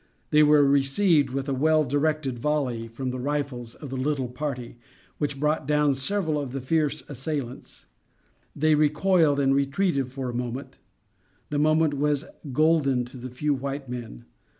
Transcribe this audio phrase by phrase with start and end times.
[0.31, 4.79] They were received with a well directed volley from the rifles of the little party,
[5.19, 7.85] which brought down several of the fierce assailants.
[8.55, 10.79] They recoiled and retreated for a moment.
[11.51, 14.25] The moment was golden to the few white men.